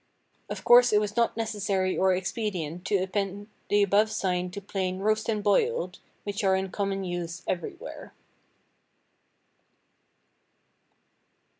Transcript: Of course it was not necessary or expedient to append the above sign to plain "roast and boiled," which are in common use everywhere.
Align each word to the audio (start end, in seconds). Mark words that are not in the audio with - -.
Of 0.49 0.63
course 0.63 0.91
it 0.91 0.99
was 0.99 1.15
not 1.15 1.37
necessary 1.37 1.95
or 1.95 2.11
expedient 2.15 2.85
to 2.85 2.95
append 3.03 3.49
the 3.69 3.83
above 3.83 4.09
sign 4.09 4.49
to 4.49 4.59
plain 4.59 4.97
"roast 4.97 5.29
and 5.29 5.43
boiled," 5.43 5.99
which 6.23 6.43
are 6.43 6.55
in 6.55 6.71
common 6.71 7.03
use 7.03 7.43
everywhere. 7.47 8.11